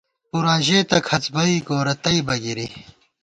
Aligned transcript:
پُراں 0.29 0.59
ژېتہ 0.65 0.97
کھڅ 1.07 1.23
بئ، 1.33 1.53
گورَہ 1.67 1.93
تئیبہ 2.03 2.35
گِری 2.43 2.67